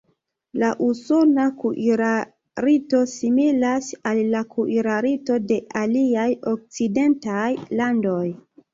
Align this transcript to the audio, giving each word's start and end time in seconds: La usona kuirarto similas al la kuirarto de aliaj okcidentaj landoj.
La 0.61 0.69
usona 0.85 1.45
kuirarto 1.63 3.03
similas 3.13 3.93
al 4.13 4.25
la 4.33 4.43
kuirarto 4.57 5.41
de 5.55 5.63
aliaj 5.85 6.29
okcidentaj 6.57 7.49
landoj. 7.81 8.23